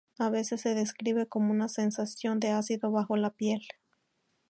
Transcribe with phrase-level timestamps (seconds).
[0.17, 3.61] A veces se describe como una sensación de ácido bajo la piel.